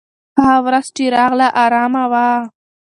هغه 0.45 0.57
ورځ 0.65 0.85
چې 0.95 1.03
راغله، 1.15 1.47
ارامه 1.63 2.03
وه. 2.11 2.27